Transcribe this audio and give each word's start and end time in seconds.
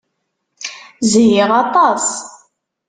Zhiɣ 1.11 1.49
aṭas. 1.63 2.07